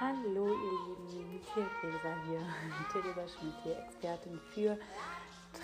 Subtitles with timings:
[0.00, 2.40] Hallo ihr Lieben, Theresa hier,
[2.90, 4.78] Theresa Schmidt hier, Expertin für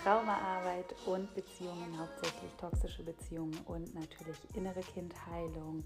[0.03, 5.83] Traumaarbeit und Beziehungen, hauptsächlich toxische Beziehungen und natürlich innere Kindheilung.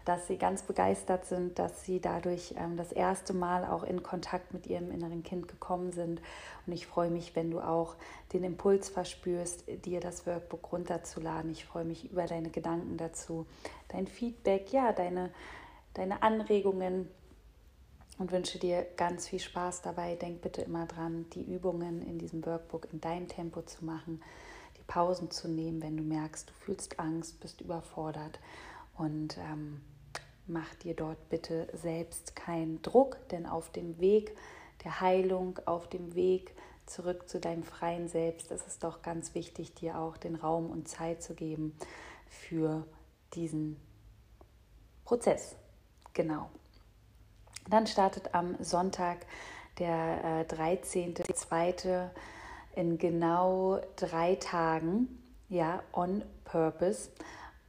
[0.08, 4.54] dass sie ganz begeistert sind, dass sie dadurch ähm, das erste Mal auch in Kontakt
[4.54, 6.20] mit ihrem inneren Kind gekommen sind.
[6.66, 7.94] Und ich freue mich, wenn du auch
[8.32, 11.50] den Impuls verspürst, dir das Workbook runterzuladen.
[11.50, 13.46] Ich freue mich über deine Gedanken dazu,
[13.88, 15.30] dein Feedback, ja, deine,
[15.94, 17.08] deine Anregungen
[18.18, 20.16] und wünsche dir ganz viel Spaß dabei.
[20.16, 24.20] Denk bitte immer dran, die Übungen in diesem Workbook in deinem Tempo zu machen
[24.88, 28.40] Pausen zu nehmen, wenn du merkst, du fühlst Angst, bist überfordert
[28.96, 29.80] und ähm,
[30.48, 34.36] mach dir dort bitte selbst keinen Druck, denn auf dem Weg
[34.84, 36.54] der Heilung, auf dem Weg
[36.86, 40.88] zurück zu deinem freien Selbst ist es doch ganz wichtig, dir auch den Raum und
[40.88, 41.76] Zeit zu geben
[42.26, 42.86] für
[43.34, 43.76] diesen
[45.04, 45.54] Prozess.
[46.14, 46.48] Genau.
[47.68, 49.26] Dann startet am Sonntag
[49.78, 52.08] der äh, 13.2
[52.74, 57.10] in genau drei Tagen, ja, on purpose.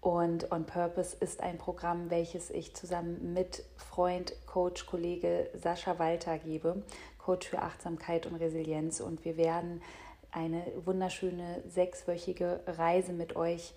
[0.02, 6.38] Und On Purpose ist ein Programm, welches ich zusammen mit Freund, Coach, Kollege Sascha Walter
[6.38, 6.84] gebe,
[7.18, 9.02] Coach für Achtsamkeit und Resilienz.
[9.02, 9.82] Und wir werden
[10.32, 13.74] eine wunderschöne sechswöchige Reise mit euch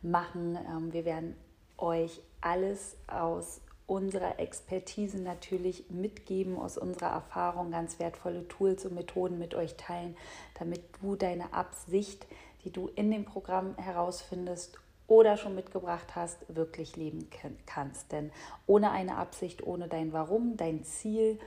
[0.00, 0.56] machen.
[0.56, 1.34] Ähm, wir werden
[1.76, 9.38] euch alles aus unserer Expertise natürlich mitgeben, aus unserer Erfahrung ganz wertvolle Tools und Methoden
[9.38, 10.16] mit euch teilen,
[10.58, 12.26] damit du deine Absicht,
[12.64, 17.28] die du in dem Programm herausfindest oder schon mitgebracht hast, wirklich leben
[17.66, 18.12] kannst.
[18.12, 18.32] Denn
[18.66, 21.38] ohne eine Absicht, ohne dein Warum, dein Ziel,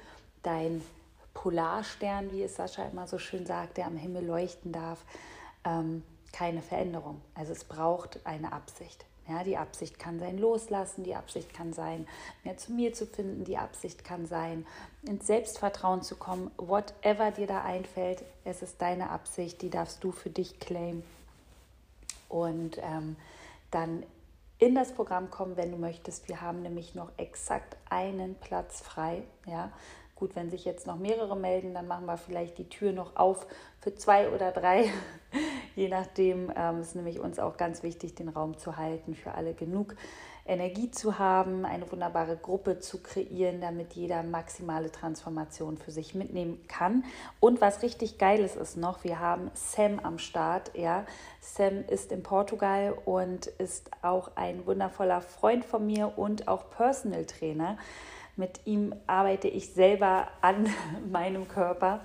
[0.44, 0.84] dein
[1.34, 5.04] Polarstern, wie es Sascha immer so schön sagt, der am Himmel leuchten darf,
[5.64, 7.22] ähm, keine Veränderung.
[7.36, 9.06] Also es braucht eine Absicht.
[9.28, 12.08] Ja, die Absicht kann sein loslassen, die Absicht kann sein,
[12.46, 14.66] mehr zu mir zu finden, die Absicht kann sein,
[15.04, 20.14] ins Selbstvertrauen zu kommen, whatever dir da einfällt, es ist deine Absicht, die darfst du
[20.14, 21.04] für dich claimen.
[22.30, 23.18] Und ähm,
[23.72, 24.06] dann
[24.60, 26.28] in das Programm kommen, wenn du möchtest.
[26.28, 29.24] Wir haben nämlich noch exakt einen Platz frei.
[29.46, 29.72] Ja,
[30.18, 33.46] Gut, wenn sich jetzt noch mehrere melden, dann machen wir vielleicht die Tür noch auf
[33.80, 34.90] für zwei oder drei.
[35.76, 39.54] Je nachdem ähm, ist nämlich uns auch ganz wichtig, den Raum zu halten, für alle
[39.54, 39.96] genug
[40.48, 46.60] Energie zu haben, eine wunderbare Gruppe zu kreieren, damit jeder maximale Transformation für sich mitnehmen
[46.68, 47.04] kann.
[47.40, 50.72] Und was richtig geiles ist noch, wir haben Sam am Start.
[50.76, 51.06] Ja,
[51.42, 57.26] Sam ist in Portugal und ist auch ein wundervoller Freund von mir und auch Personal
[57.26, 57.78] Trainer.
[58.36, 60.70] Mit ihm arbeite ich selber an
[61.12, 62.02] meinem Körper.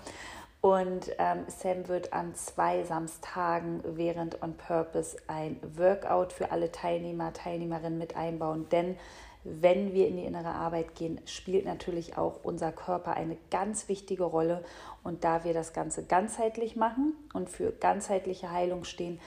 [0.62, 7.32] Und ähm, Sam wird an zwei Samstagen während On Purpose ein Workout für alle Teilnehmer,
[7.32, 8.68] Teilnehmerinnen mit einbauen.
[8.70, 8.96] Denn
[9.42, 14.22] wenn wir in die innere Arbeit gehen, spielt natürlich auch unser Körper eine ganz wichtige
[14.22, 14.64] Rolle.
[15.02, 19.18] Und da wir das Ganze ganzheitlich machen und für ganzheitliche Heilung stehen,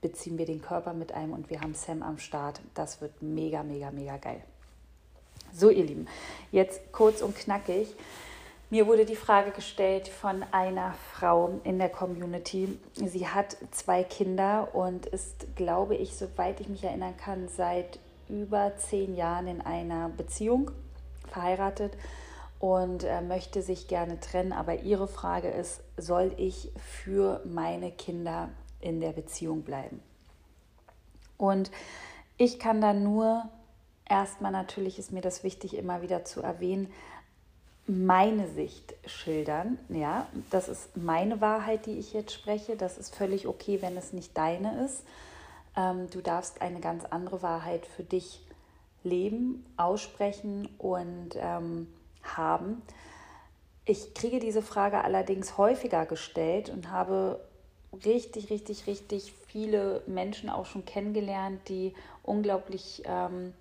[0.00, 2.60] beziehen wir den Körper mit ein und wir haben Sam am Start.
[2.74, 4.42] Das wird mega, mega, mega geil.
[5.52, 6.08] So, ihr Lieben,
[6.50, 7.94] jetzt kurz und knackig.
[8.72, 12.78] Mir wurde die Frage gestellt von einer Frau in der Community.
[12.94, 17.98] Sie hat zwei Kinder und ist, glaube ich, soweit ich mich erinnern kann, seit
[18.28, 20.70] über zehn Jahren in einer Beziehung
[21.26, 21.94] verheiratet
[22.60, 24.52] und äh, möchte sich gerne trennen.
[24.52, 28.50] Aber ihre Frage ist, soll ich für meine Kinder
[28.80, 30.00] in der Beziehung bleiben?
[31.38, 31.72] Und
[32.36, 33.48] ich kann da nur
[34.10, 36.92] erstmal natürlich ist mir das wichtig, immer wieder zu erwähnen,
[37.90, 39.78] meine Sicht schildern.
[39.88, 42.76] Ja, das ist meine Wahrheit, die ich jetzt spreche.
[42.76, 45.02] Das ist völlig okay, wenn es nicht deine ist.
[45.76, 48.42] Ähm, du darfst eine ganz andere Wahrheit für dich
[49.02, 51.88] leben, aussprechen und ähm,
[52.22, 52.82] haben.
[53.86, 57.40] Ich kriege diese Frage allerdings häufiger gestellt und habe
[58.04, 63.52] richtig, richtig, richtig viele Menschen auch schon kennengelernt, die unglaublich ähm,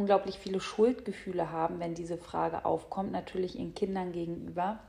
[0.00, 4.80] unglaublich viele Schuldgefühle haben, wenn diese Frage aufkommt, natürlich ihren Kindern gegenüber,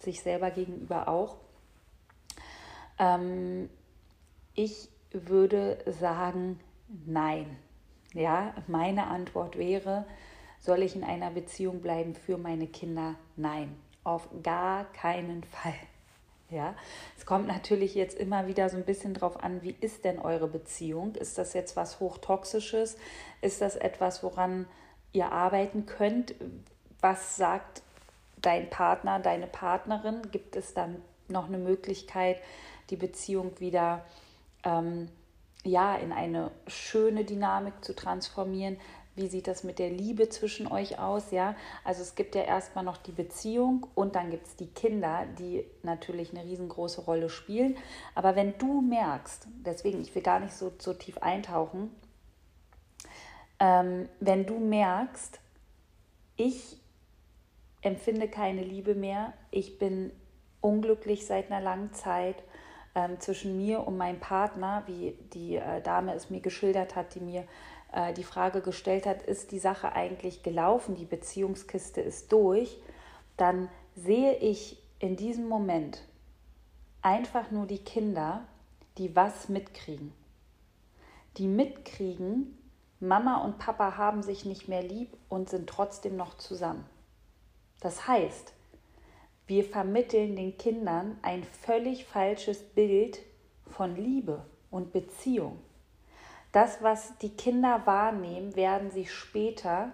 [0.00, 1.36] sich selber gegenüber auch.
[2.98, 3.70] Ähm,
[4.54, 6.58] ich würde sagen,
[7.06, 7.56] nein.
[8.12, 10.04] Ja, meine Antwort wäre,
[10.58, 13.14] soll ich in einer Beziehung bleiben für meine Kinder?
[13.36, 15.74] Nein, auf gar keinen Fall.
[16.48, 16.76] Ja,
[17.18, 20.46] es kommt natürlich jetzt immer wieder so ein bisschen drauf an, wie ist denn eure
[20.46, 21.16] Beziehung?
[21.16, 22.96] Ist das jetzt was hochtoxisches?
[23.40, 24.66] Ist das etwas, woran
[25.12, 26.34] ihr arbeiten könnt?
[27.00, 27.82] Was sagt
[28.36, 30.22] dein Partner, deine Partnerin?
[30.30, 32.40] Gibt es dann noch eine Möglichkeit,
[32.90, 34.04] die Beziehung wieder
[34.62, 35.08] ähm,
[35.64, 38.78] ja, in eine schöne Dynamik zu transformieren?
[39.16, 41.30] Wie sieht das mit der Liebe zwischen euch aus?
[41.30, 45.24] Ja, also es gibt ja erstmal noch die Beziehung und dann gibt es die Kinder,
[45.38, 47.78] die natürlich eine riesengroße Rolle spielen.
[48.14, 51.90] Aber wenn du merkst, deswegen, ich will gar nicht so, so tief eintauchen,
[53.58, 55.40] ähm, wenn du merkst,
[56.36, 56.76] ich
[57.80, 60.12] empfinde keine Liebe mehr, ich bin
[60.60, 62.36] unglücklich seit einer langen Zeit
[62.94, 67.20] ähm, zwischen mir und meinem Partner, wie die äh, Dame es mir geschildert hat, die
[67.20, 67.44] mir
[67.92, 72.78] äh, die Frage gestellt hat, ist die Sache eigentlich gelaufen, die Beziehungskiste ist durch,
[73.36, 76.02] dann sehe ich in diesem Moment
[77.02, 78.46] einfach nur die Kinder,
[78.98, 80.12] die was mitkriegen.
[81.36, 82.58] Die mitkriegen,
[82.98, 86.84] Mama und Papa haben sich nicht mehr lieb und sind trotzdem noch zusammen.
[87.80, 88.54] Das heißt,
[89.46, 93.18] wir vermitteln den Kindern ein völlig falsches Bild
[93.66, 95.58] von Liebe und Beziehung.
[96.52, 99.92] Das, was die Kinder wahrnehmen, werden sie später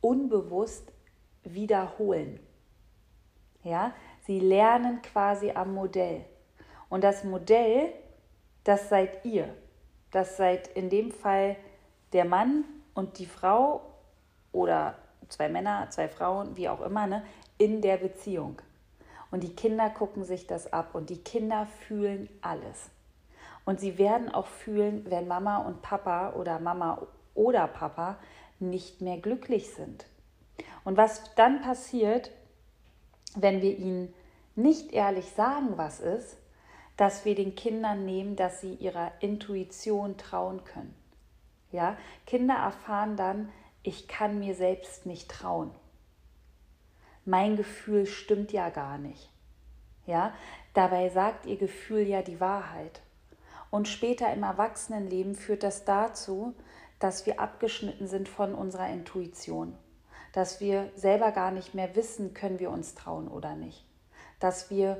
[0.00, 0.92] unbewusst
[1.44, 2.40] wiederholen.
[3.62, 3.92] Ja,
[4.26, 6.24] sie lernen quasi am Modell.
[6.88, 7.92] Und das Modell,
[8.64, 9.54] das seid ihr.
[10.10, 11.56] Das seid in dem Fall
[12.12, 12.64] der Mann
[12.94, 13.80] und die Frau
[14.52, 14.96] oder
[15.28, 17.24] zwei Männer, zwei Frauen, wie auch immer, ne,
[17.58, 18.62] in der Beziehung.
[19.30, 22.90] Und die Kinder gucken sich das ab und die Kinder fühlen alles.
[23.66, 28.16] Und sie werden auch fühlen, wenn Mama und Papa oder Mama oder Papa
[28.58, 30.06] nicht mehr glücklich sind.
[30.84, 32.30] Und was dann passiert,
[33.34, 34.14] wenn wir ihnen
[34.54, 36.38] nicht ehrlich sagen, was ist,
[36.96, 40.94] dass wir den Kindern nehmen, dass sie ihrer Intuition trauen können.
[41.72, 43.52] Ja, Kinder erfahren dann,
[43.82, 45.72] ich kann mir selbst nicht trauen.
[47.24, 49.28] Mein Gefühl stimmt ja gar nicht.
[50.06, 50.32] Ja,
[50.72, 53.02] dabei sagt ihr Gefühl ja die Wahrheit.
[53.76, 56.54] Und später im Erwachsenenleben führt das dazu,
[56.98, 59.76] dass wir abgeschnitten sind von unserer Intuition,
[60.32, 63.84] dass wir selber gar nicht mehr wissen, können wir uns trauen oder nicht,
[64.40, 64.98] dass wir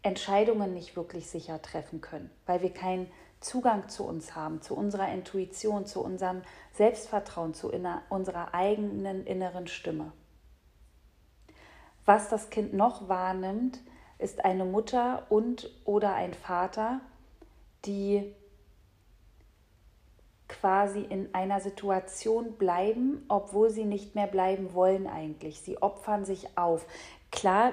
[0.00, 3.10] Entscheidungen nicht wirklich sicher treffen können, weil wir keinen
[3.40, 6.40] Zugang zu uns haben, zu unserer Intuition, zu unserem
[6.72, 7.70] Selbstvertrauen, zu
[8.08, 10.12] unserer eigenen inneren Stimme.
[12.06, 13.80] Was das Kind noch wahrnimmt,
[14.16, 17.02] ist eine Mutter und oder ein Vater,
[17.86, 18.34] die
[20.48, 25.60] quasi in einer Situation bleiben, obwohl sie nicht mehr bleiben wollen eigentlich.
[25.60, 26.86] Sie opfern sich auf.
[27.30, 27.72] Klar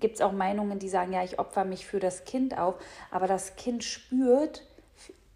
[0.00, 2.76] gibt es auch Meinungen, die sagen, ja, ich opfer mich für das Kind auf,
[3.10, 4.66] aber das Kind spürt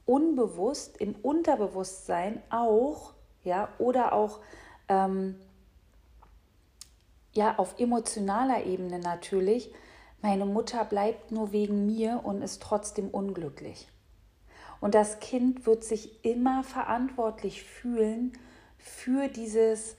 [0.05, 3.15] unbewusst im Unterbewusstsein auch,
[3.45, 4.41] ja, oder auch
[4.89, 5.37] ähm,
[7.33, 9.73] ja, auf emotionaler Ebene natürlich,
[10.23, 13.89] meine Mutter bleibt nur wegen mir und ist trotzdem unglücklich.
[14.81, 18.33] Und das Kind wird sich immer verantwortlich fühlen
[18.79, 19.97] für dieses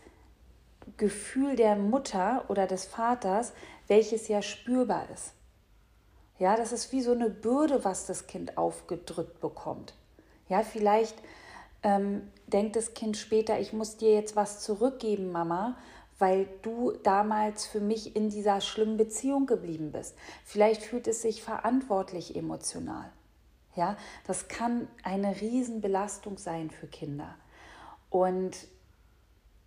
[0.98, 3.54] Gefühl der Mutter oder des Vaters,
[3.88, 5.34] welches ja spürbar ist.
[6.40, 9.96] Ja, das ist wie so eine Bürde, was das Kind aufgedrückt bekommt.
[10.50, 11.16] Ja, vielleicht
[11.84, 15.78] ähm, denkt das Kind später, ich muss dir jetzt was zurückgeben, Mama,
[16.20, 20.16] weil du damals für mich in dieser schlimmen Beziehung geblieben bist.
[20.46, 23.12] Vielleicht fühlt es sich verantwortlich emotional.
[23.78, 27.36] Ja, das kann eine Riesenbelastung sein für Kinder.
[28.10, 28.68] Und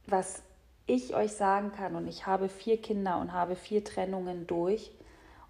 [0.07, 0.43] was
[0.87, 4.91] ich euch sagen kann, und ich habe vier Kinder und habe vier Trennungen durch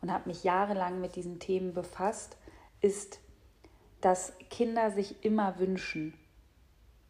[0.02, 2.36] und habe mich jahrelang mit diesen Themen befasst,
[2.82, 3.18] ist,
[4.02, 6.12] dass Kinder sich immer wünschen,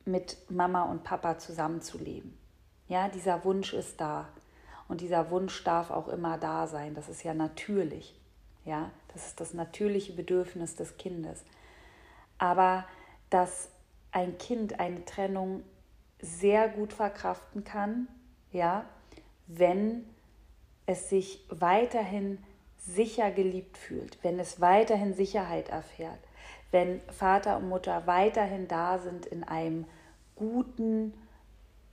[0.05, 2.39] mit Mama und Papa zusammenzuleben.
[2.87, 4.29] Ja, dieser Wunsch ist da.
[4.87, 6.95] Und dieser Wunsch darf auch immer da sein.
[6.95, 8.21] Das ist ja natürlich.
[8.65, 11.45] Ja, das ist das natürliche Bedürfnis des Kindes.
[12.39, 12.87] Aber
[13.31, 13.71] dass
[14.13, 15.63] ein Kind eine Trennung
[16.21, 18.09] sehr gut verkraften kann,
[18.53, 18.85] ja,
[19.47, 20.05] wenn
[20.87, 22.39] es sich weiterhin
[22.77, 26.19] sicher geliebt fühlt, wenn es weiterhin Sicherheit erfährt,
[26.71, 29.87] wenn Vater und Mutter weiterhin da sind in einem
[30.37, 31.15] guten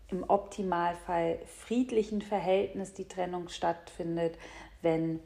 [0.10, 4.38] im Optimalfall friedlichen Verhältnis die Trennung stattfindet.
[4.82, 5.20] Wenn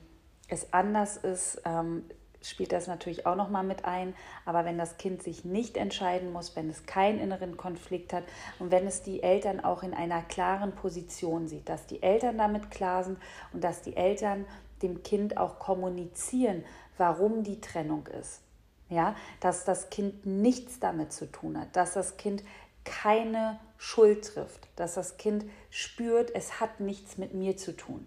[0.51, 2.03] es anders ist, ähm,
[2.43, 4.13] spielt das natürlich auch nochmal mit ein.
[4.45, 8.23] Aber wenn das Kind sich nicht entscheiden muss, wenn es keinen inneren Konflikt hat
[8.59, 12.69] und wenn es die Eltern auch in einer klaren Position sieht, dass die Eltern damit
[12.69, 13.17] klar sind
[13.53, 14.45] und dass die Eltern
[14.81, 16.63] dem Kind auch kommunizieren,
[16.97, 18.41] warum die Trennung ist.
[18.89, 22.43] Ja, dass das Kind nichts damit zu tun hat, dass das Kind
[22.83, 28.05] keine Schuld trifft, dass das Kind spürt, es hat nichts mit mir zu tun.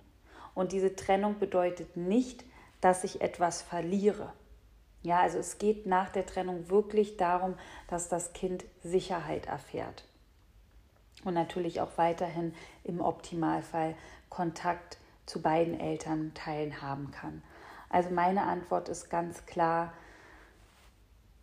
[0.55, 2.45] Und diese Trennung bedeutet nicht,
[2.81, 4.33] dass ich etwas verliere.
[5.03, 7.55] Ja, also es geht nach der Trennung wirklich darum,
[7.89, 10.05] dass das Kind Sicherheit erfährt.
[11.25, 13.95] Und natürlich auch weiterhin im Optimalfall
[14.29, 17.43] Kontakt zu beiden Elternteilen haben kann.
[17.89, 19.93] Also meine Antwort ist ganz klar,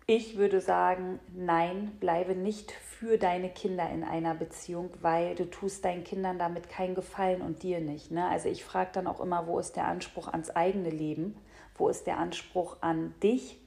[0.07, 5.85] ich würde sagen, nein, bleibe nicht für deine Kinder in einer Beziehung, weil du tust
[5.85, 8.11] deinen Kindern damit keinen Gefallen und dir nicht.
[8.11, 8.27] Ne?
[8.27, 11.35] Also ich frage dann auch immer, wo ist der Anspruch ans eigene Leben?
[11.75, 13.59] Wo ist der Anspruch an dich,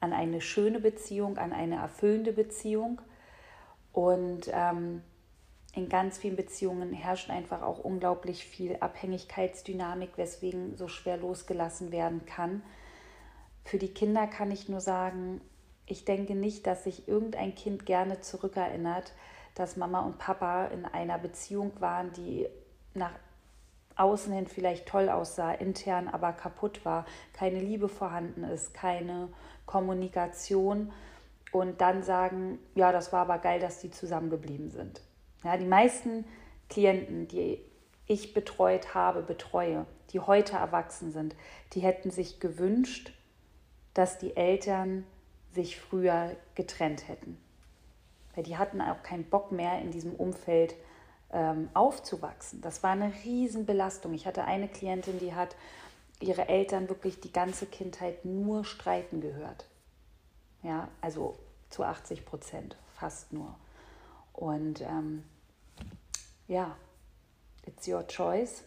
[0.00, 3.00] an eine schöne Beziehung, an eine erfüllende Beziehung?
[3.92, 5.02] Und ähm,
[5.74, 12.24] in ganz vielen Beziehungen herrscht einfach auch unglaublich viel Abhängigkeitsdynamik, weswegen so schwer losgelassen werden
[12.26, 12.62] kann.
[13.64, 15.40] Für die Kinder kann ich nur sagen,
[15.86, 19.12] ich denke nicht, dass sich irgendein Kind gerne zurückerinnert,
[19.54, 22.48] dass Mama und Papa in einer Beziehung waren, die
[22.94, 23.12] nach
[23.96, 29.28] außen hin vielleicht toll aussah, intern aber kaputt war, keine Liebe vorhanden ist, keine
[29.66, 30.92] Kommunikation
[31.52, 35.02] und dann sagen, ja, das war aber geil, dass die zusammengeblieben sind.
[35.44, 36.24] Ja, die meisten
[36.70, 37.58] Klienten, die
[38.06, 41.36] ich betreut habe, betreue, die heute erwachsen sind,
[41.74, 43.12] die hätten sich gewünscht,
[43.94, 45.04] dass die Eltern
[45.54, 47.38] sich früher getrennt hätten.
[48.34, 50.74] Weil die hatten auch keinen Bock mehr in diesem Umfeld
[51.32, 52.60] ähm, aufzuwachsen.
[52.60, 54.14] Das war eine Riesenbelastung.
[54.14, 55.56] Ich hatte eine Klientin, die hat
[56.20, 59.66] ihre Eltern wirklich die ganze Kindheit nur streiten gehört.
[60.62, 61.38] Ja, also
[61.70, 63.54] zu 80 Prozent, fast nur.
[64.32, 65.24] Und ähm,
[66.46, 66.76] ja,
[67.66, 68.62] it's your choice.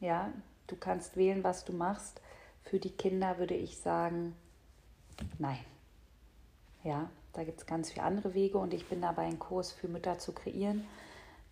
[0.00, 0.32] Ja,
[0.66, 2.20] du kannst wählen, was du machst.
[2.62, 4.34] Für die Kinder würde ich sagen,
[5.38, 5.64] nein.
[6.82, 9.86] Ja, da gibt es ganz viele andere Wege und ich bin dabei, einen Kurs für
[9.86, 10.86] Mütter zu kreieren,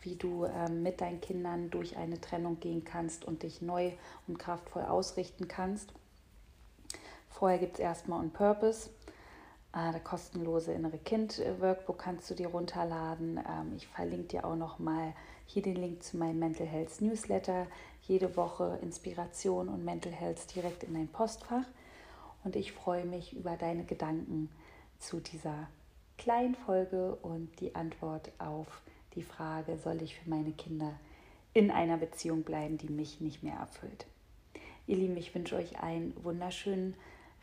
[0.01, 3.93] wie du ähm, mit deinen Kindern durch eine Trennung gehen kannst und dich neu
[4.27, 5.93] und kraftvoll ausrichten kannst.
[7.29, 8.91] Vorher gibt es erstmal On Purpose.
[9.75, 13.37] Äh, der kostenlose innere Kind-Workbook kannst du dir runterladen.
[13.39, 15.13] Ähm, ich verlinke dir auch nochmal
[15.47, 17.67] hier den Link zu meinem Mental Health Newsletter.
[18.03, 21.65] Jede Woche Inspiration und Mental Health direkt in dein Postfach.
[22.45, 24.49] Und ich freue mich über deine Gedanken
[24.99, 25.69] zu dieser
[26.17, 28.83] kleinen Folge und die Antwort auf
[29.15, 30.99] die Frage, soll ich für meine Kinder
[31.55, 34.07] in einer Beziehung bleiben, die mich nicht mehr erfüllt.
[34.87, 36.95] Ihr Lieben, ich wünsche euch einen wunderschönen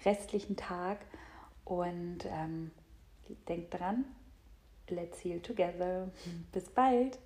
[0.04, 1.00] restlichen Tag
[1.64, 2.72] und ähm,
[3.48, 4.06] denkt dran,
[4.90, 6.10] let's heal together.
[6.52, 7.20] Bis bald.